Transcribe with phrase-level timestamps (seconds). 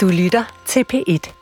[0.00, 1.39] Du lytter til P1.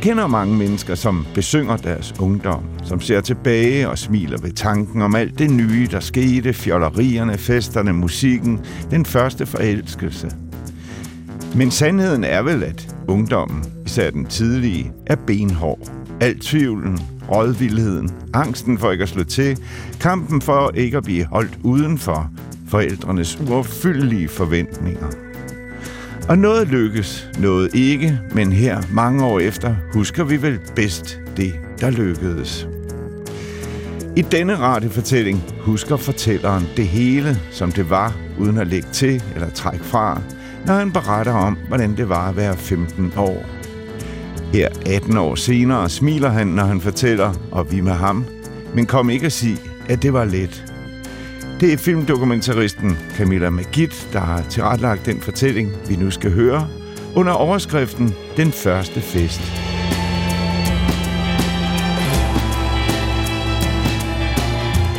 [0.00, 5.02] Jeg kender mange mennesker, som besynger deres ungdom, som ser tilbage og smiler ved tanken
[5.02, 8.60] om alt det nye, der skete, fjollerierne, festerne, musikken,
[8.90, 10.30] den første forelskelse.
[11.56, 15.90] Men sandheden er vel, at ungdommen, især den tidlige, er benhård.
[16.20, 16.98] Alt tvivlen,
[17.30, 19.58] rådvildheden, angsten for ikke at slå til,
[20.00, 22.30] kampen for ikke at blive holdt udenfor,
[22.68, 25.06] forældrenes uopfyldelige forventninger–
[26.30, 31.54] og noget lykkes, noget ikke, men her, mange år efter, husker vi vel bedst det,
[31.80, 32.68] der lykkedes.
[34.16, 39.50] I denne radiofortælling husker fortælleren det hele, som det var, uden at lægge til eller
[39.50, 40.22] trække fra,
[40.66, 43.44] når han beretter om, hvordan det var at være 15 år.
[44.52, 48.24] Her 18 år senere smiler han, når han fortæller, og vi med ham,
[48.74, 50.69] men kom ikke at sige, at det var let.
[51.60, 56.68] Det er filmdokumentaristen Camilla Magid, der har tilrettelagt den fortælling, vi nu skal høre,
[57.16, 59.40] under overskriften Den første fest.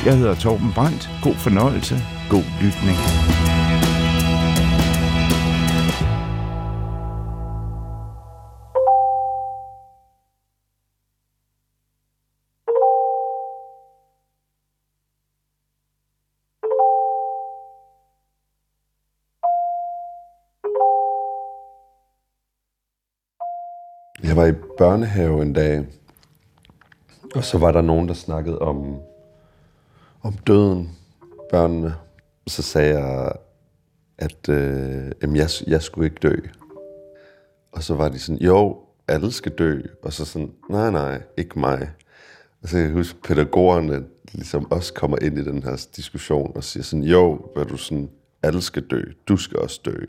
[0.06, 1.10] Jeg hedder Torben Brandt.
[1.24, 1.96] God fornøjelse.
[2.30, 3.41] God lytning.
[24.24, 25.88] Jeg var i børnehave en dag,
[27.36, 29.00] og så var der nogen, der snakkede om,
[30.22, 30.98] om døden,
[31.52, 31.96] børnene.
[32.48, 33.32] Så sagde jeg,
[34.18, 36.36] at øh, jamen, jeg, jeg skulle ikke dø.
[37.72, 39.82] Og så var de sådan, jo, alle skal dø.
[40.04, 41.92] Og så sådan, nej, nej, ikke mig.
[42.62, 46.64] Og så kan jeg huske, pædagogerne ligesom også kommer ind i den her diskussion og
[46.64, 48.10] siger sådan, jo, hvad du sådan,
[48.44, 50.06] alle skal dø, du skal også dø.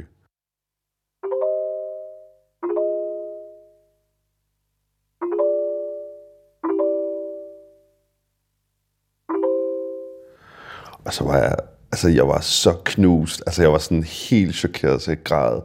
[11.05, 11.57] Og så var jeg,
[11.93, 15.61] altså jeg var så knust, altså jeg var sådan helt chokeret, så jeg græd.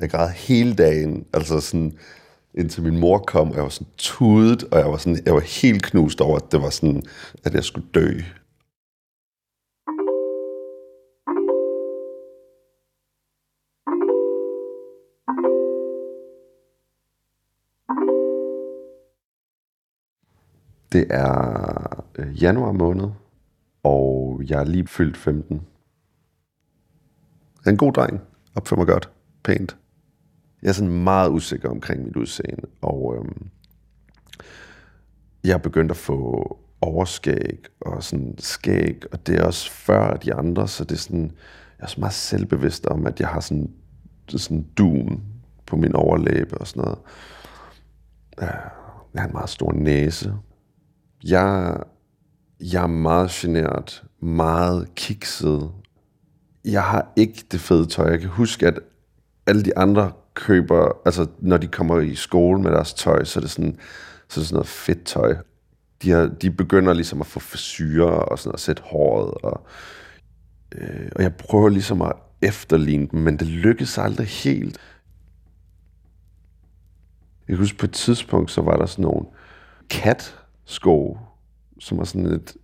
[0.00, 1.98] Jeg græd hele dagen, altså sådan,
[2.54, 5.62] indtil min mor kom, og jeg var sådan tudet, og jeg var, sådan, jeg var
[5.62, 7.02] helt knust over, at det var sådan,
[7.44, 8.20] at jeg skulle dø.
[20.92, 23.08] Det er øh, januar måned,
[23.88, 25.54] og jeg er lige fyldt 15.
[27.56, 28.20] Jeg er en god dreng,
[28.54, 29.10] opfører mig godt,
[29.44, 29.76] pænt.
[30.62, 33.48] Jeg er sådan meget usikker omkring mit udseende, og øhm,
[35.44, 40.34] jeg er begyndt at få overskæg og sådan skæg, og det er også før de
[40.34, 41.32] andre, så det er sådan,
[41.78, 43.70] jeg er så meget selvbevidst om, at jeg har sådan,
[44.28, 45.22] sådan dun
[45.66, 46.98] på min overlæbe og sådan noget.
[49.14, 50.34] Jeg har en meget stor næse.
[51.24, 51.76] Jeg
[52.60, 55.70] jeg er meget generet, meget kikset.
[56.64, 58.10] Jeg har ikke det fede tøj.
[58.10, 58.80] Jeg kan huske, at
[59.46, 63.40] alle de andre køber, altså når de kommer i skole med deres tøj, så er
[63.40, 63.78] det sådan,
[64.28, 65.36] så er det sådan noget fedt tøj.
[66.02, 69.34] De, har, de begynder ligesom at få forsyre og sådan at sætte håret.
[69.42, 69.66] Og,
[70.74, 74.78] øh, og jeg prøver ligesom at efterligne dem, men det lykkes aldrig helt.
[77.48, 79.26] Jeg kan huske på et tidspunkt, så var der sådan nogle
[79.90, 81.18] kat-sko,
[81.78, 82.56] som var sådan et...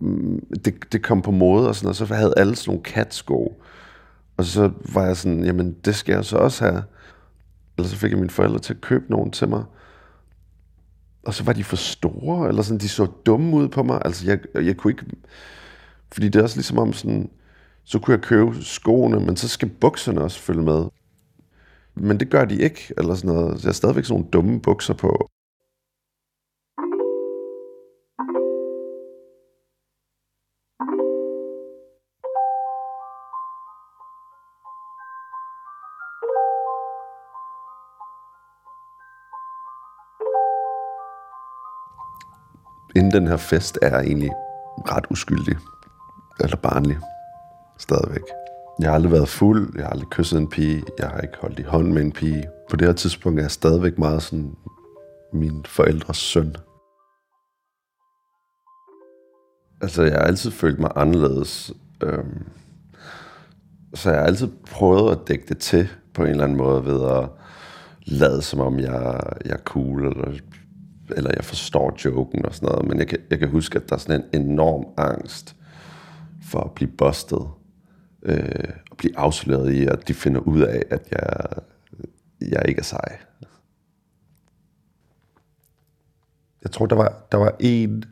[0.00, 3.62] Mm, det, det kom på mode og sådan noget, så havde alle sådan nogle katsko.
[4.36, 6.82] Og så var jeg sådan, jamen det skal jeg så også have.
[7.78, 9.64] Eller så fik jeg mine forældre til at købe nogen til mig.
[11.24, 14.02] Og så var de for store, eller sådan, de så dumme ud på mig.
[14.04, 15.06] Altså jeg, jeg kunne ikke...
[16.12, 17.30] Fordi det er også ligesom om sådan,
[17.84, 20.84] så kunne jeg købe skoene, men så skal bukserne også følge med.
[21.94, 23.60] Men det gør de ikke, eller sådan noget.
[23.60, 25.30] Så jeg har stadigvæk sådan nogle dumme bukser på.
[42.96, 44.30] Inden den her fest er jeg egentlig
[44.78, 45.56] ret uskyldig.
[46.40, 46.98] Eller barnlig.
[47.78, 48.22] Stadigvæk.
[48.80, 51.58] Jeg har aldrig været fuld, jeg har aldrig kysset en pige, jeg har ikke holdt
[51.58, 52.48] i hånd med en pige.
[52.70, 54.54] På det her tidspunkt er jeg stadigvæk meget sådan
[55.32, 56.56] min forældres søn.
[59.80, 61.72] Altså, jeg har altid følt mig anderledes.
[62.02, 62.46] Øhm,
[63.94, 67.10] så jeg har altid prøvet at dække det til på en eller anden måde ved
[67.10, 67.28] at
[68.06, 70.38] lade som om jeg, jeg er cool, eller,
[71.16, 72.88] eller jeg forstår joken og sådan noget.
[72.88, 75.56] Men jeg kan, jeg kan huske, at der er sådan en enorm angst
[76.42, 77.48] for at blive bustet.
[78.22, 81.46] Øh, og blive afsløret i, at de finder ud af, at jeg,
[82.40, 83.18] jeg ikke er sej.
[86.62, 88.04] Jeg tror, der var, der var en,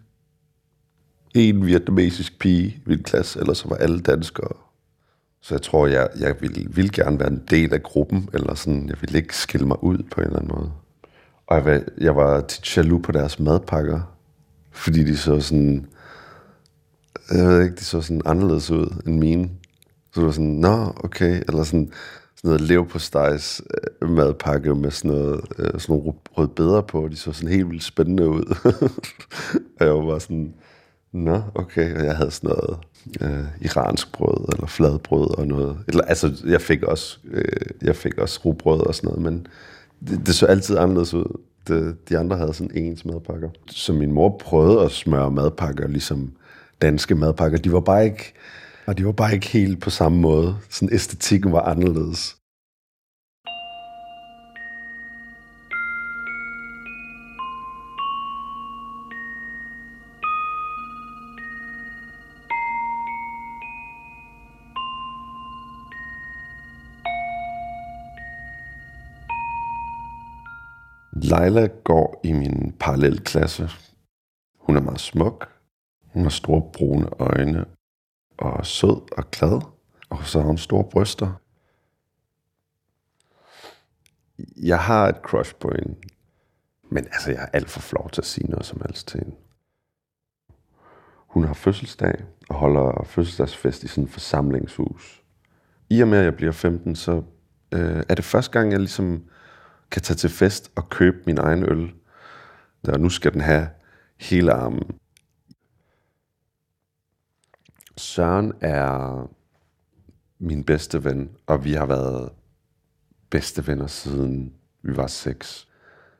[1.35, 4.57] en vietnamesisk pige i min klasse, eller så var alle danskere.
[5.41, 8.89] Så jeg tror, jeg, jeg ville, ville gerne være en del af gruppen, eller sådan,
[8.89, 10.73] jeg ville ikke skille mig ud på en eller anden måde.
[11.53, 14.01] Og jeg var, jeg var tit jaloux på deres madpakker,
[14.71, 15.87] fordi de så sådan,
[17.31, 19.51] jeg ved ikke, de så sådan anderledes ud end mine.
[20.15, 21.93] Så det var sådan, nå, okay, eller sådan,
[22.37, 23.63] sådan noget leverpostejs
[24.03, 27.85] øh, madpakke med sådan noget, øh, sådan nogle rødbeder på, de så sådan helt vildt
[27.85, 28.57] spændende ud.
[29.81, 30.55] og jeg var bare sådan,
[31.13, 32.79] nå, okay, og jeg havde sådan noget
[33.21, 35.79] øh, iransk brød, eller fladbrød og noget.
[35.89, 37.45] Eller, altså, jeg fik også, øh,
[37.83, 39.47] jeg fik også rugbrød og sådan noget, men
[40.09, 41.41] det, det så altid anderledes ud.
[41.69, 43.51] Det, de andre havde sådan ens madpakker.
[43.71, 46.33] Så min mor prøvede at smøre madpakker, ligesom
[46.83, 47.59] danske madpakker.
[47.59, 48.33] De var bare ikke,
[48.87, 50.57] og de var bare ikke helt på samme måde.
[50.71, 52.37] Sådan æstetikken var anderledes.
[71.33, 73.71] Leila går i min parallelklasse.
[74.59, 75.49] Hun er meget smuk.
[76.13, 77.65] Hun har store brune øjne
[78.39, 79.61] og sød og glad.
[80.11, 81.33] Og så har hun store bryster.
[84.57, 85.95] Jeg har et crush på hende.
[86.91, 89.37] Men altså, jeg er alt for flov til at sige noget som helst til hende.
[91.27, 95.23] Hun har fødselsdag og holder fødselsdagsfest i sådan et forsamlingshus.
[95.91, 97.23] I og med, at jeg bliver 15, så
[97.73, 99.25] øh, er det første gang, jeg ligesom
[99.93, 101.95] kan tage til fest og købe min egen øl.
[102.89, 103.69] Og nu skal den have
[104.21, 104.99] hele armen.
[107.97, 109.29] Søren er
[110.39, 112.33] min bedste ven, og vi har været
[113.31, 115.69] bedste venner siden vi var seks.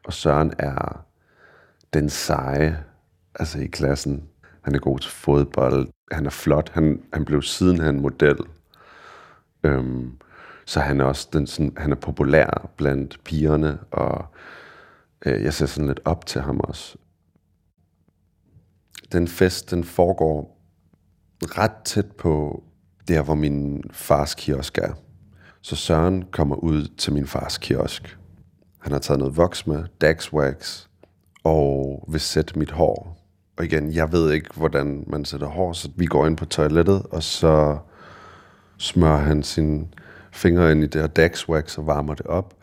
[0.05, 1.07] Og Søren er
[1.93, 2.85] den seje,
[3.35, 4.29] altså i klassen.
[4.63, 5.89] Han er god til fodbold.
[6.13, 6.69] Han er flot.
[6.69, 8.39] Han, han blev sidenhen model.
[9.65, 10.13] Øhm,
[10.67, 14.27] så han er også den, sådan, han er populær blandt pigerne, og
[15.27, 16.97] øh, jeg ser sådan lidt op til ham også.
[19.13, 20.63] Den fest, den foregår
[21.43, 22.63] ret tæt på
[23.09, 24.93] der, hvor min fars kiosk er.
[25.61, 28.19] Så Søren kommer ud til min fars kiosk.
[28.79, 30.87] Han har taget noget voks med, Dax Wax,
[31.45, 33.19] og vil sætte mit hår.
[33.57, 37.03] Og igen, jeg ved ikke, hvordan man sætter hår, så vi går ind på toilettet,
[37.11, 37.79] og så
[38.79, 39.95] smører han sin
[40.33, 42.55] fingre ind i det her Dax og varmer det op.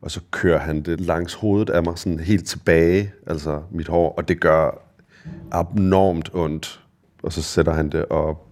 [0.00, 4.12] Og så kører han det langs hovedet af mig, sådan helt tilbage, altså mit hår,
[4.12, 4.86] og det gør
[5.50, 6.84] abnormt ondt.
[7.22, 8.48] Og så sætter han det, og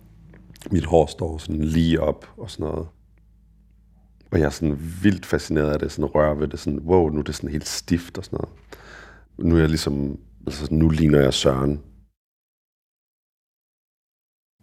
[0.70, 2.88] mit hår står sådan lige op og sådan noget.
[4.30, 7.18] Og jeg er sådan vildt fascineret af det, sådan rører ved det, sådan, wow, nu
[7.18, 8.54] er det sådan helt stift og sådan noget.
[9.38, 11.82] Nu er jeg ligesom, altså nu ligner jeg Søren.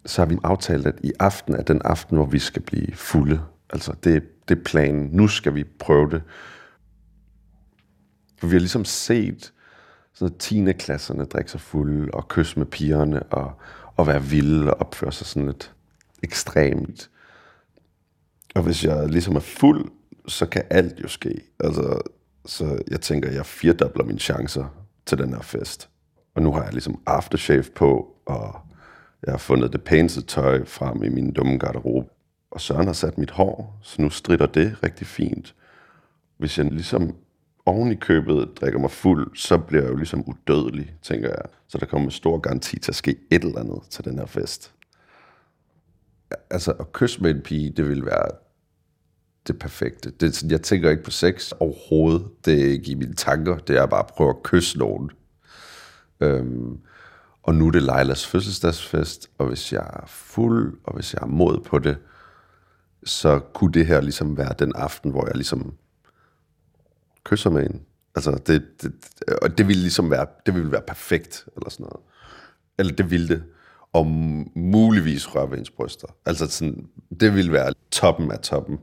[0.05, 3.41] Så har vi aftalt, at i aften er den aften, hvor vi skal blive fulde.
[3.71, 5.09] Altså, det, det er planen.
[5.11, 6.23] Nu skal vi prøve det.
[8.37, 9.53] For vi har ligesom set
[10.13, 10.73] sådan 10.
[10.73, 13.51] klasserne drikke sig fulde og kysse med pigerne og,
[13.95, 15.73] og være vilde og opføre sig sådan lidt
[16.23, 17.09] ekstremt.
[18.55, 19.91] Og hvis jeg ligesom er fuld,
[20.27, 21.41] så kan alt jo ske.
[21.59, 22.01] Altså,
[22.45, 24.65] så jeg tænker, jeg firdobler mine chancer
[25.05, 25.89] til den her fest.
[26.35, 28.61] Og nu har jeg ligesom aftershave på, og
[29.25, 32.09] jeg har fundet det pæneste tøj frem i min dumme garderobe.
[32.51, 35.55] Og Søren har sat mit hår, så nu strider det rigtig fint.
[36.37, 37.15] Hvis jeg ligesom
[37.65, 41.45] oven i købet drikker mig fuld, så bliver jeg jo ligesom udødelig, tænker jeg.
[41.67, 44.73] Så der kommer stor garanti til at ske et eller andet til den her fest.
[46.49, 48.27] Altså, at kysse med en pige, det vil være
[49.47, 50.11] det perfekte.
[50.11, 52.45] Det, jeg tænker ikke på sex overhovedet.
[52.45, 53.57] Det er ikke i mine tanker.
[53.57, 55.11] Det er bare at prøve at kysse nogen.
[56.19, 56.79] Øhm,
[57.43, 61.27] og nu er det Leilas fødselsdagsfest, og hvis jeg er fuld, og hvis jeg har
[61.27, 61.97] mod på det,
[63.03, 65.73] så kunne det her ligesom være den aften, hvor jeg ligesom
[67.23, 67.81] kysser med en.
[68.15, 68.93] Altså, det, det,
[69.41, 71.99] og det ville ligesom være, det ville være perfekt, eller sådan noget.
[72.77, 73.43] Eller det ville det.
[73.93, 74.07] Og
[74.55, 76.07] muligvis røre ved ens bryster.
[76.25, 76.87] Altså, sådan,
[77.19, 78.79] det ville være toppen af toppen.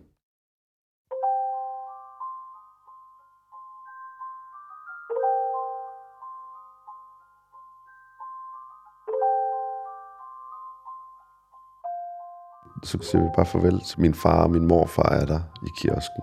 [12.85, 16.23] Så siger vi bare farvel til min far og min morfar er der i kiosken.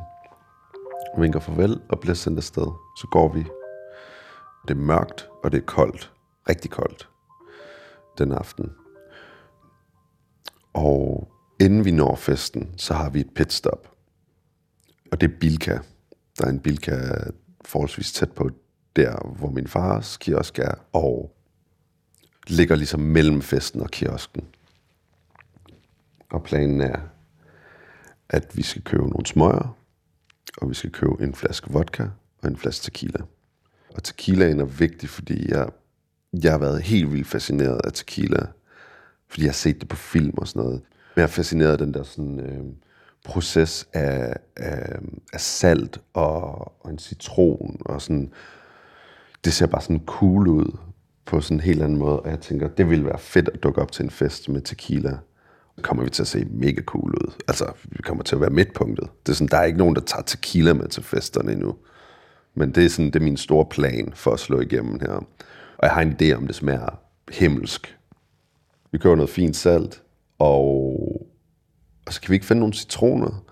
[1.15, 2.67] Vi vinker farvel og bliver sendt afsted.
[2.97, 3.45] Så går vi.
[4.67, 6.13] Det er mørkt, og det er koldt.
[6.49, 7.09] Rigtig koldt.
[8.17, 8.71] Den aften.
[10.73, 11.27] Og
[11.59, 13.91] inden vi når festen, så har vi et pitstop.
[15.11, 15.77] Og det er Bilka.
[16.39, 16.97] Der er en Bilka
[17.65, 18.49] forholdsvis tæt på
[18.95, 21.35] der, hvor min fars kiosk er, og
[22.47, 24.47] ligger ligesom mellem festen og kiosken.
[26.35, 26.99] Og planen er,
[28.29, 29.77] at vi skal købe nogle smøger,
[30.57, 32.07] og vi skal købe en flaske vodka
[32.41, 33.19] og en flaske tequila.
[33.95, 35.69] Og tequilaen er vigtig, fordi jeg,
[36.33, 38.45] jeg har været helt vildt fascineret af tequila,
[39.27, 40.81] fordi jeg har set det på film og sådan noget.
[41.15, 42.63] Men jeg er fascineret af den der sådan, øh,
[43.25, 44.99] proces af, af,
[45.33, 46.49] af salt og,
[46.85, 48.31] og en citron og sådan.
[49.45, 50.77] Det ser bare sådan cool ud
[51.25, 53.81] på sådan en helt anden måde, og jeg tænker, det ville være fedt at dukke
[53.81, 55.17] op til en fest med tequila
[55.81, 57.33] kommer vi til at se mega cool ud.
[57.47, 59.09] Altså, vi kommer til at være midtpunktet.
[59.25, 61.75] Det er sådan, der er ikke nogen, der tager tequila med til festerne endnu.
[62.55, 65.11] Men det er sådan, det er min store plan for at slå igennem her.
[65.77, 66.99] Og jeg har en idé om, det smager
[67.31, 67.97] himmelsk.
[68.91, 70.03] Vi køber noget fint salt,
[70.39, 70.95] og,
[72.05, 73.43] og så kan vi ikke finde nogle citroner.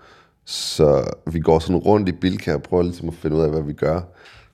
[0.44, 3.62] Så vi går sådan rundt i Bilka og prøver ligesom at finde ud af, hvad
[3.62, 4.00] vi gør.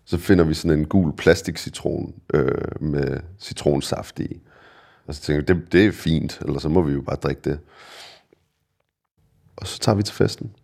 [0.05, 4.41] Så finder vi sådan en gul plastikcitron øh, med citronsaft i.
[5.11, 7.43] Og så tænker vi, det, det er fint, eller så må vi jo bare drikke
[7.45, 7.61] det.
[9.57, 10.57] Og så tager vi til festen.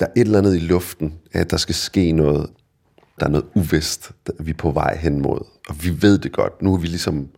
[0.00, 2.50] Der er et eller andet i luften, at der skal ske noget.
[3.20, 5.46] Der er noget uvist, vi er på vej hen mod.
[5.68, 6.62] Og vi ved det godt.
[6.62, 7.30] Nu er vi ligesom,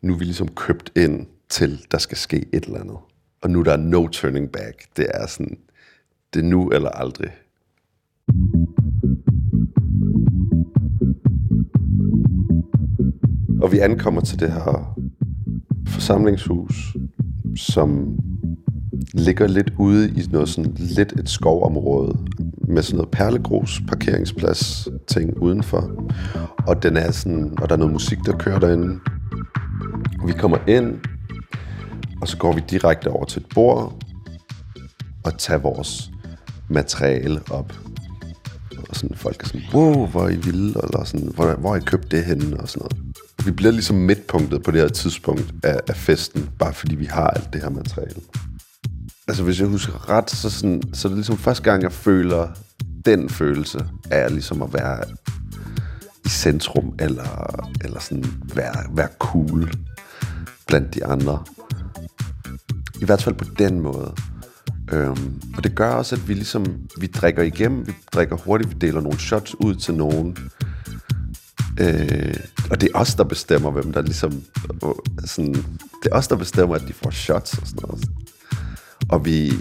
[0.00, 2.98] nu er vi ligesom købt ind til, der skal ske et eller andet.
[3.42, 4.96] Og nu der er no turning back.
[4.96, 5.58] Det er sådan,
[6.34, 7.30] det er nu eller aldrig.
[13.70, 14.96] Og vi ankommer til det her
[15.86, 16.96] forsamlingshus,
[17.56, 18.18] som
[19.14, 22.18] ligger lidt ude i noget sådan lidt et skovområde
[22.68, 26.10] med sådan noget perlegrus parkeringsplads ting udenfor.
[26.66, 29.00] Og den er sådan, og der er noget musik, der kører derinde.
[30.26, 30.94] Vi kommer ind,
[32.22, 34.02] og så går vi direkte over til et bord
[35.24, 36.10] og tager vores
[36.68, 37.72] materiale op.
[38.88, 41.76] Og sådan, folk er sådan, wow, hvor er I vilde, eller sådan, hvor, hvor har
[41.76, 43.09] I købt det henne, og sådan noget.
[43.44, 47.26] Vi bliver ligesom midtpunktet på det her tidspunkt af, af festen, bare fordi vi har
[47.26, 48.20] alt det her materiale.
[49.28, 52.48] Altså hvis jeg husker ret, så, sådan, så er det ligesom første gang, jeg føler
[53.04, 55.04] den følelse af ligesom at være
[56.24, 59.70] i centrum, eller, eller sådan være, være cool
[60.66, 61.44] blandt de andre.
[63.00, 64.14] I hvert fald på den måde.
[64.92, 66.66] Øhm, og det gør også, at vi ligesom,
[67.00, 70.36] vi drikker igennem, vi drikker hurtigt, vi deler nogle shots ud til nogen.
[71.78, 72.34] Øh,
[72.70, 74.42] og det er os, der bestemmer, hvem der ligesom...
[74.84, 74.90] Øh,
[75.24, 75.54] sådan,
[76.02, 78.10] det er os, der bestemmer, at de får shots og sådan noget.
[79.08, 79.52] Og vi,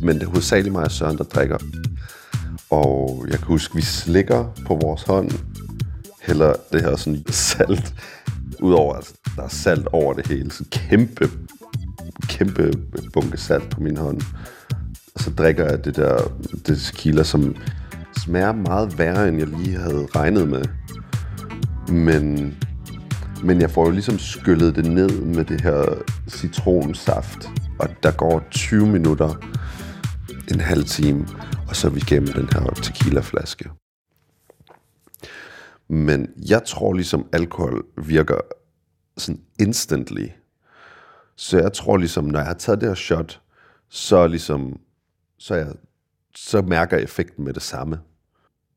[0.00, 1.58] men det er hovedsageligt mig og Søren, der drikker.
[2.70, 5.30] Og jeg kan huske, vi slikker på vores hånd,
[6.22, 7.94] hælder det her sådan salt
[8.60, 10.50] udover, altså, der er salt over det hele.
[10.50, 11.30] Så kæmpe,
[12.22, 12.72] kæmpe
[13.12, 14.20] bunke salt på min hånd.
[15.14, 16.32] Og så drikker jeg det der
[16.66, 17.56] det tequila, som
[18.24, 20.62] smager meget værre, end jeg lige havde regnet med.
[21.88, 22.56] Men,
[23.44, 27.48] men jeg får jo ligesom skyllet det ned med det her citronsaft.
[27.78, 29.34] Og der går 20 minutter,
[30.50, 31.28] en halv time,
[31.68, 33.70] og så er vi igennem den her tequila-flaske.
[35.88, 38.40] Men jeg tror ligesom, alkohol virker
[39.16, 40.28] sådan instantly.
[41.36, 43.40] Så jeg tror ligesom, når jeg har taget det her shot,
[43.88, 44.80] så ligesom,
[45.38, 45.72] så, jeg,
[46.34, 48.00] så mærker jeg effekten med det samme.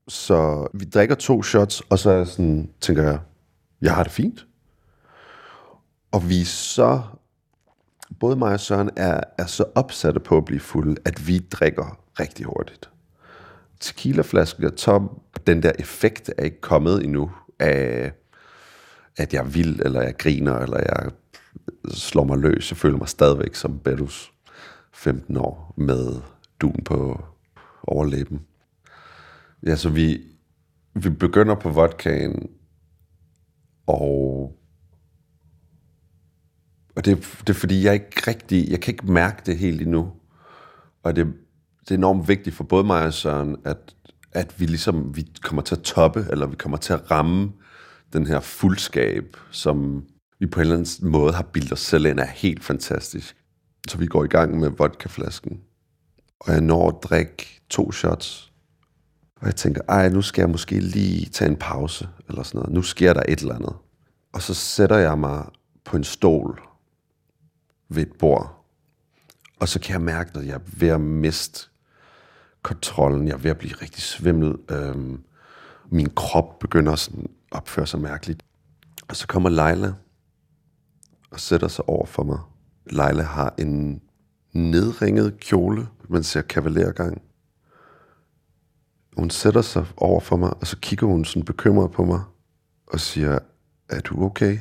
[0.09, 3.19] Så vi drikker to shots, og så sådan, tænker jeg,
[3.81, 4.45] jeg har det fint.
[6.11, 7.01] Og vi så,
[8.19, 11.99] både mig og Søren er, er så opsatte på at blive fulde, at vi drikker
[12.19, 12.89] rigtig hurtigt.
[13.79, 15.21] Tequilaflasken er tom.
[15.47, 18.11] Den der effekt er ikke kommet endnu af,
[19.17, 21.11] at jeg er vild, eller jeg griner, eller jeg
[21.91, 22.71] slår mig løs.
[22.71, 24.31] Jeg føler mig stadigvæk som Bedus
[24.93, 26.21] 15 år med
[26.61, 27.21] duen på
[27.83, 28.41] overlæben.
[29.65, 30.21] Ja, så vi,
[30.93, 32.49] vi begynder på vodkaen,
[33.87, 34.55] og,
[36.95, 40.11] og det, det er fordi, jeg ikke rigtig, jeg kan ikke mærke det helt endnu.
[41.03, 41.25] Og det,
[41.81, 43.95] det er enormt vigtigt for både mig og Søren, at,
[44.31, 47.51] at vi ligesom, vi kommer til at toppe, eller vi kommer til at ramme
[48.13, 50.05] den her fuldskab, som
[50.39, 53.35] vi på en eller anden måde har bildet os selv ind, er helt fantastisk.
[53.87, 55.61] Så vi går i gang med vodkaflasken.
[56.39, 58.48] Og jeg når at drikke to shots,
[59.39, 62.73] og jeg tænker, ej, nu skal jeg måske lige tage en pause, eller sådan noget.
[62.73, 63.73] Nu sker der et eller andet.
[64.33, 65.45] Og så sætter jeg mig
[65.85, 66.61] på en stol,
[67.89, 68.65] ved et bord.
[69.59, 71.69] Og så kan jeg mærke, at jeg er ved at miste
[72.61, 73.27] kontrollen.
[73.27, 74.55] Jeg er ved at blive rigtig svimmel.
[74.69, 75.23] Øhm,
[75.91, 78.43] min krop begynder sådan at opføre sig mærkeligt.
[79.07, 79.93] Og så kommer Leila
[81.31, 82.39] og sætter sig over for mig.
[82.85, 84.01] Leila har en
[84.53, 87.21] nedringet kjole, man ser kavalergang.
[89.17, 92.21] Hun sætter sig over for mig, og så kigger hun sådan bekymret på mig
[92.87, 93.39] og siger,
[93.89, 94.59] er du okay?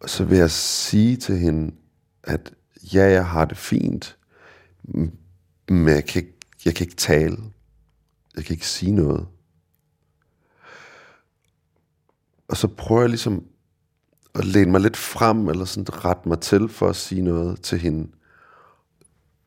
[0.00, 1.74] Og så vil jeg sige til hende,
[2.22, 2.54] at
[2.94, 4.18] ja, jeg har det fint,
[5.68, 7.36] men jeg kan ikke, jeg kan ikke tale.
[8.36, 9.26] Jeg kan ikke sige noget.
[12.48, 13.44] Og så prøver jeg ligesom
[14.34, 17.78] at læne mig lidt frem, eller sådan rette mig til for at sige noget til
[17.78, 18.10] hende.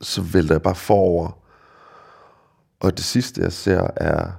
[0.02, 1.47] Så vælter jeg bare forover.
[2.79, 4.31] Og det sidste, jeg ser, er,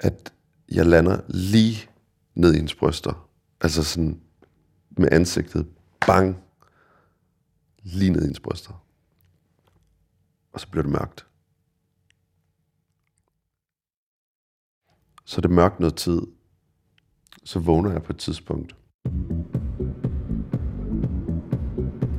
[0.00, 0.32] at
[0.72, 1.88] jeg lander lige
[2.34, 3.30] ned i hendes bryster.
[3.60, 4.20] Altså sådan
[4.90, 5.66] med ansigtet.
[6.06, 6.36] Bang!
[7.82, 8.84] Lige ned i hendes bryster.
[10.52, 11.26] Og så bliver det mørkt.
[15.24, 16.20] Så er det mørkt noget tid.
[17.44, 18.76] Så vågner jeg på et tidspunkt.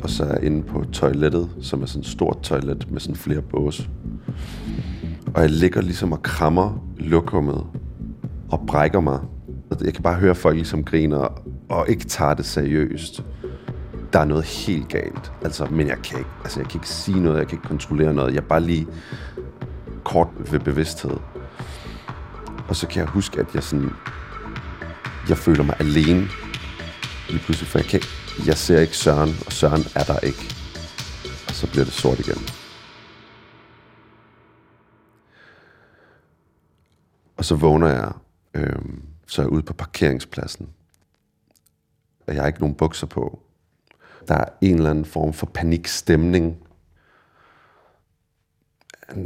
[0.04, 3.16] Og så er jeg inde på toilettet, som er sådan et stort toilet med sådan
[3.16, 3.90] flere bås.
[5.36, 7.66] Og jeg ligger ligesom og krammer lokummet
[8.52, 9.20] og brækker mig.
[9.82, 13.24] Jeg kan bare høre folk ligesom griner og ikke tager det seriøst.
[14.14, 15.32] Der er noget helt galt.
[15.42, 18.14] Altså, men jeg kan, ikke, altså, jeg kan ikke sige noget, jeg kan ikke kontrollere
[18.14, 18.34] noget.
[18.34, 18.88] Jeg er bare lige
[20.04, 21.18] kort ved bevidsthed.
[22.68, 23.90] Og så kan jeg huske, at jeg sådan...
[25.30, 26.28] Jeg føler mig alene
[27.30, 28.02] lige pludselig, for jeg, kan,
[28.46, 30.56] jeg ser ikke Søren, og Søren er der ikke.
[31.48, 32.61] Og så bliver det sort igen.
[37.42, 38.12] Og så vågner jeg,
[38.54, 38.80] øh,
[39.28, 40.70] så er jeg ude på parkeringspladsen.
[42.28, 43.40] Og jeg har ikke nogen bukser på.
[44.28, 46.58] Der er en eller anden form for panikstemning.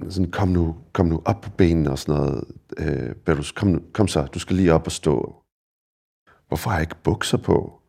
[0.10, 2.44] Sådan, kom nu, kom nu op på benene og sådan noget.
[2.78, 5.36] Øh, Berlus, kom, nu, kom så, du skal lige op og stå.
[6.48, 7.82] Hvorfor har jeg ikke bukser på?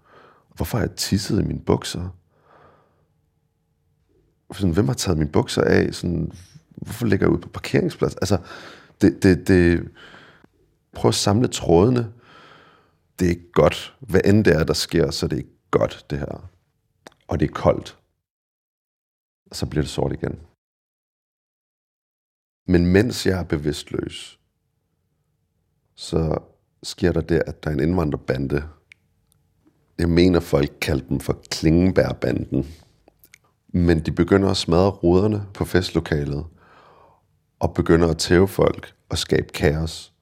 [0.55, 2.09] Hvorfor har jeg tisset i mine bukser?
[4.53, 5.95] Sådan, hvem har taget mine bukser af?
[5.95, 6.33] Sådan,
[6.77, 8.15] hvorfor ligger jeg ude på parkeringsplads?
[8.15, 8.39] Altså,
[9.01, 9.89] det, det, det,
[10.97, 12.13] prøv at samle trådene.
[13.19, 13.97] Det er ikke godt.
[14.01, 16.51] Hvad end det er, der sker, så det er ikke godt, det her.
[17.29, 17.99] Og det er koldt.
[19.51, 20.39] Og så bliver det sort igen.
[22.69, 24.41] Men mens jeg er bevidstløs,
[25.95, 26.39] så
[26.83, 28.69] sker der det, at der er en indvandrerbande.
[29.99, 32.67] Jeg mener, folk kaldte dem for Klingenbærbanden.
[33.69, 36.47] Men de begynder at smadre ruderne på festlokalet,
[37.59, 40.16] og begynder at tæve folk og skabe kaos.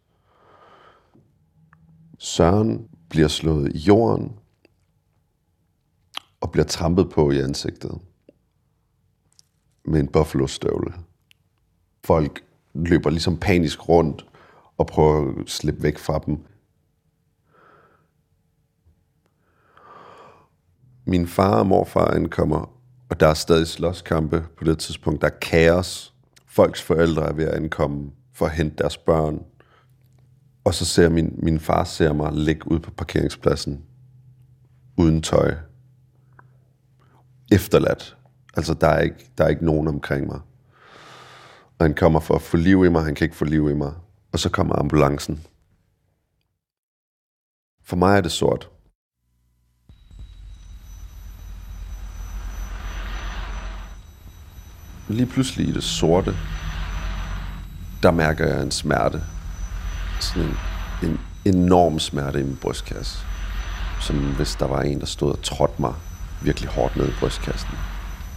[2.18, 4.32] Søren bliver slået i jorden
[6.40, 7.98] og bliver trampet på i ansigtet
[9.84, 10.94] med en buffalo-støvle.
[12.04, 14.26] Folk løber ligesom panisk rundt
[14.78, 16.38] og prøver at slippe væk fra dem.
[21.06, 22.70] Min far og morfar ankommer,
[23.08, 25.20] og der er stadig slåskampe på det tidspunkt.
[25.20, 26.14] Der er kaos.
[26.46, 29.44] Folks forældre er ved at ankomme for at hente deres børn.
[30.64, 33.84] Og så ser min, min far ser mig ligge ud på parkeringspladsen
[34.96, 35.54] uden tøj.
[37.52, 38.16] Efterladt.
[38.56, 40.40] Altså, der er, ikke, der er ikke nogen omkring mig.
[41.78, 43.74] Og han kommer for at få liv i mig, han kan ikke få liv i
[43.74, 43.92] mig.
[44.32, 45.46] Og så kommer ambulancen.
[47.82, 48.70] For mig er det sort.
[55.08, 56.34] Lige pludselig i det sorte,
[58.02, 59.33] der mærker jeg en smerte.
[60.24, 60.48] Sådan
[61.02, 63.18] en, en enorm smerte i min brystkasse.
[64.00, 65.94] Som hvis der var en, der stod og trådte mig
[66.42, 67.70] virkelig hårdt ned i brystkassen.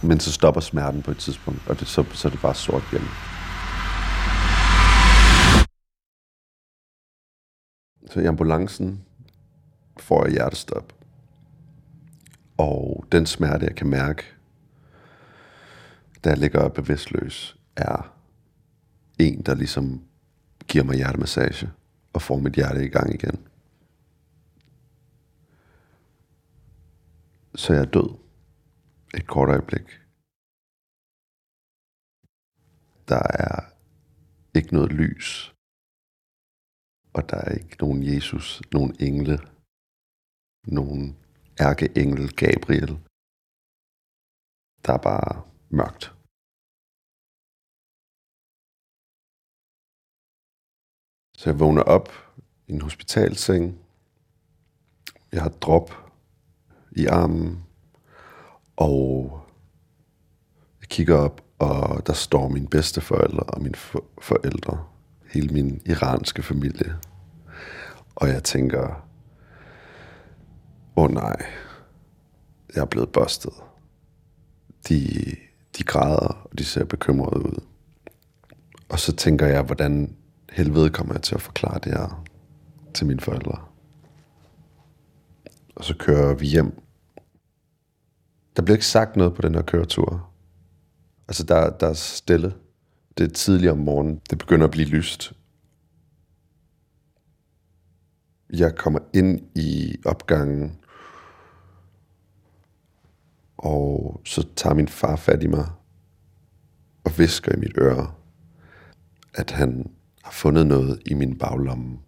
[0.02, 2.82] Men så stopper smerten på et tidspunkt, og det, så, så er det bare sort
[2.92, 3.08] igen.
[8.10, 9.04] Så i ambulancen
[10.00, 10.92] får jeg hjertestop.
[12.56, 14.22] Og den smerte, jeg kan mærke,
[16.24, 18.12] da jeg ligger bevidstløs, er
[19.18, 20.02] en, der ligesom
[20.68, 21.70] giver mig hjertemassage
[22.14, 23.48] og får mit hjerte i gang igen.
[27.54, 28.10] Så jeg er død.
[29.14, 29.88] Et kort øjeblik.
[33.08, 33.54] Der er
[34.54, 35.54] ikke noget lys.
[37.12, 39.38] Og der er ikke nogen Jesus, nogen engle,
[40.66, 41.16] nogen
[41.60, 42.94] ærkeengel Gabriel.
[44.84, 46.17] Der er bare mørkt.
[51.38, 52.08] Så jeg vågner op
[52.68, 53.78] i en hospitalseng.
[55.32, 55.90] Jeg har drop
[56.92, 57.64] i armen,
[58.76, 59.40] og
[60.80, 64.84] jeg kigger op, og der står mine bedsteforældre og mine for- forældre,
[65.32, 66.96] hele min iranske familie.
[68.16, 69.08] Og jeg tænker,
[70.96, 71.46] åh oh nej,
[72.74, 73.52] jeg er blevet bustet.
[74.88, 75.24] De,
[75.78, 77.64] de græder, og de ser bekymrede ud.
[78.88, 80.16] Og så tænker jeg, hvordan
[80.52, 82.24] helvede kommer jeg til at forklare det her
[82.94, 83.64] til mine forældre.
[85.76, 86.82] Og så kører vi hjem.
[88.56, 90.30] Der bliver ikke sagt noget på den her køretur.
[91.28, 92.54] Altså, der, der er stille.
[93.18, 94.20] Det er tidligt om morgenen.
[94.30, 95.32] Det begynder at blive lyst.
[98.50, 100.78] Jeg kommer ind i opgangen,
[103.56, 105.66] og så tager min far fat i mig
[107.04, 108.14] og visker i mit øre,
[109.34, 109.90] at han
[110.28, 111.98] har fundet noget i min baglomme,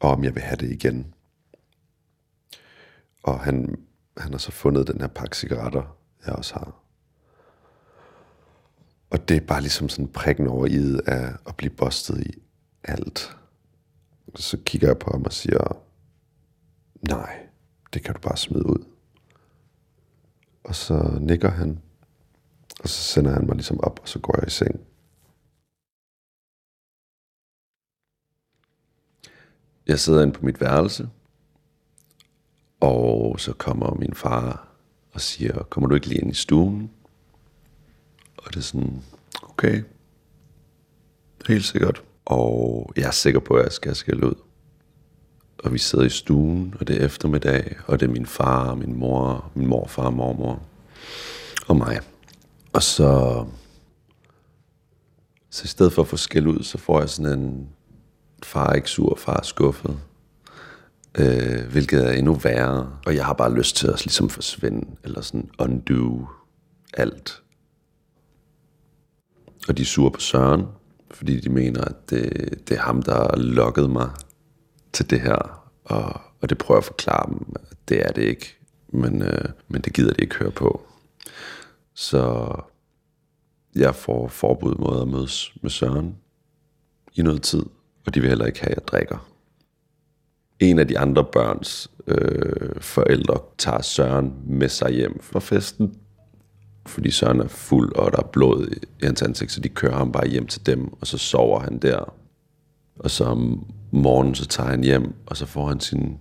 [0.00, 1.14] og om jeg vil have det igen.
[3.22, 3.84] Og han,
[4.16, 6.74] han har så fundet den her pakke cigaretter, jeg også har.
[9.10, 12.42] Og det er bare ligesom sådan prikken over i af at blive bustet i
[12.84, 13.36] alt.
[14.36, 15.82] Så kigger jeg på ham og siger,
[17.08, 17.46] nej,
[17.92, 18.84] det kan du bare smide ud.
[20.64, 21.82] Og så nikker han,
[22.80, 24.89] og så sender han mig ligesom op, og så går jeg i seng.
[29.86, 31.08] Jeg sidder inde på mit værelse,
[32.80, 34.68] og så kommer min far
[35.12, 36.90] og siger, kommer du ikke lige ind i stuen?
[38.36, 39.02] Og det er sådan,
[39.42, 39.82] okay,
[41.48, 42.02] helt sikkert.
[42.24, 44.34] Og jeg er sikker på, at jeg skal skælde ud.
[45.58, 48.98] Og vi sidder i stuen, og det er eftermiddag, og det er min far, min
[48.98, 50.62] mor, min morfar, mormor
[51.66, 52.00] og mig.
[52.72, 53.44] Og så,
[55.50, 57.68] så i stedet for at få skæld ud, så får jeg sådan en
[58.42, 60.00] far er ikke sur, far er skuffet.
[61.18, 62.98] Øh, hvilket er endnu værre.
[63.06, 66.26] Og jeg har bare lyst til at ligesom forsvinde, eller sådan undo
[66.94, 67.42] alt.
[69.68, 70.66] Og de er sure på Søren,
[71.10, 72.32] fordi de mener, at det,
[72.68, 74.10] det er ham, der har mig
[74.92, 75.66] til det her.
[75.84, 78.56] Og, og det prøver jeg at forklare dem, at det er det ikke.
[78.88, 80.86] Men, øh, men det gider de ikke høre på.
[81.94, 82.54] Så
[83.74, 86.16] jeg får forbud mod at mødes med Søren
[87.14, 87.62] i noget tid,
[88.10, 89.28] og de vil heller ikke have, at jeg drikker.
[90.60, 95.94] En af de andre børns øh, forældre tager Søren med sig hjem fra festen,
[96.86, 98.68] fordi Søren er fuld, og der er blod
[99.00, 101.78] i hans ansigt, så de kører ham bare hjem til dem, og så sover han
[101.78, 102.14] der.
[102.98, 106.18] Og så om morgenen, så tager han hjem, og så får han sin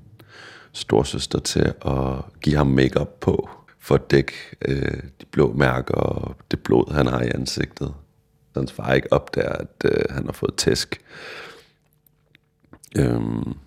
[0.73, 3.49] storsøster til at give ham makeup på,
[3.80, 4.34] for at dække
[4.65, 7.93] øh, de blå mærker og det blod, han har i ansigtet.
[8.54, 11.02] Så hans far ikke opdager, at øh, han har fået tæsk.
[12.97, 13.58] Øhm.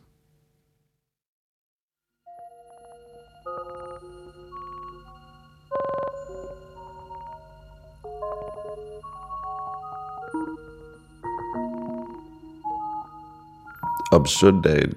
[14.13, 14.95] Om søndagen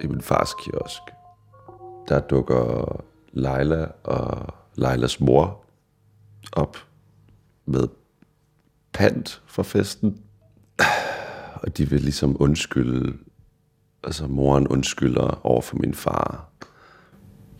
[0.00, 1.02] i min fars kiosk,
[2.08, 2.96] der dukker
[3.32, 5.64] Leila og Leilas mor
[6.52, 6.76] op
[7.66, 7.88] med
[8.92, 10.22] pant for festen.
[11.54, 13.18] Og de vil ligesom undskylde,
[14.04, 16.50] altså moren undskylder over for min far,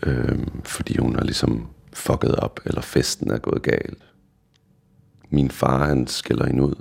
[0.02, 4.04] øhm, fordi hun har ligesom fucket op, eller festen er gået galt.
[5.30, 6.74] Min far, han skælder hende ud,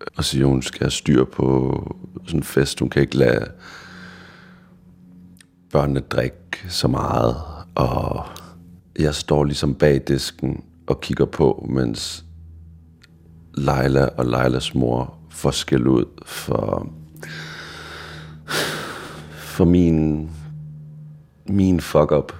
[0.00, 2.80] øh, og siger, hun skal have styr på sådan en fest.
[2.80, 3.52] Hun kan ikke lade
[5.72, 7.36] børnene drikke så meget,
[7.74, 8.24] og
[8.98, 12.24] jeg står ligesom bag disken og kigger på, mens
[13.54, 17.03] Leila og Leilas mor får skæld ud for, for
[19.62, 20.30] min,
[21.46, 22.32] min fuck up.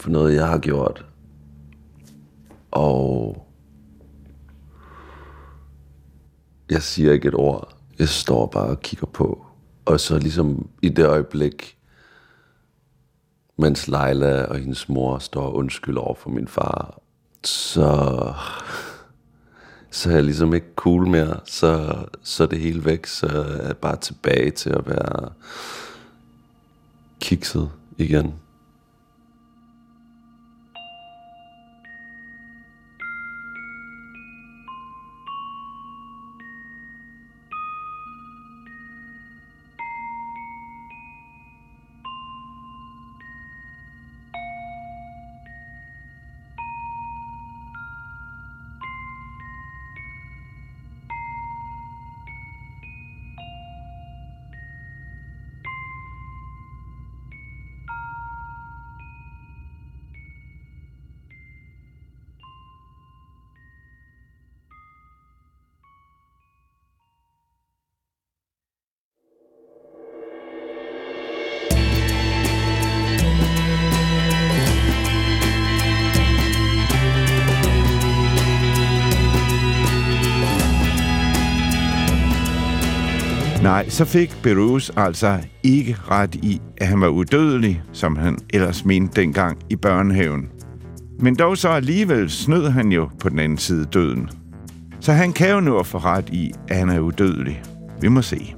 [0.00, 1.06] For noget, jeg har gjort.
[2.70, 3.46] Og
[6.70, 7.76] jeg siger ikke et ord.
[7.98, 9.46] Jeg står bare og kigger på.
[9.84, 11.76] Og så ligesom i det øjeblik,
[13.56, 16.98] mens Leila og hendes mor står undskyld over for min far,
[17.44, 18.32] så,
[19.94, 21.40] så er jeg ligesom ikke cool mere.
[21.44, 25.30] Så, så er det hele væk, så er jeg bare tilbage til at være
[27.20, 28.34] kikset igen.
[83.74, 88.84] Nej, så fik Berus altså ikke ret i, at han var udødelig, som han ellers
[88.84, 90.48] mente dengang i børnehaven.
[91.20, 94.30] Men dog så alligevel snød han jo på den anden side døden.
[95.00, 97.62] Så han kan jo nu få ret i, at han er udødelig.
[98.00, 98.54] Vi må se.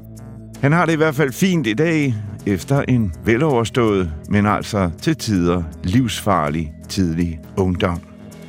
[0.60, 2.14] Han har det i hvert fald fint i dag,
[2.46, 8.00] efter en veloverstået, men altså til tider livsfarlig tidlig ungdom.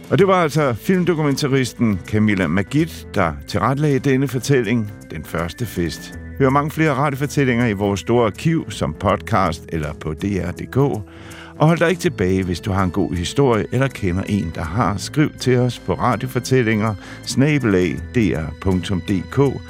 [0.10, 6.19] Og det var altså filmdokumentaristen Camilla Magid, der tilrettelagde denne fortælling, Den Første Fest.
[6.39, 10.78] Hør mange flere radiofortællinger i vores store arkiv som podcast eller på dr.dk.
[10.78, 14.63] Og hold dig ikke tilbage, hvis du har en god historie eller kender en, der
[14.63, 14.97] har.
[14.97, 19.62] Skriv til os på radiofortællinger snabelag.dr.dk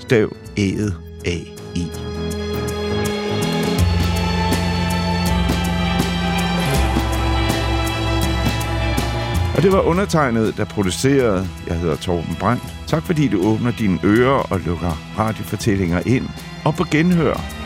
[0.00, 2.15] Stav æget A-I.
[9.56, 11.48] Og det var undertegnet, der producerede.
[11.66, 12.62] Jeg hedder Torben Brandt.
[12.86, 16.28] Tak fordi du åbner dine ører og lukker radiofortællinger ind.
[16.64, 17.65] Og på genhør.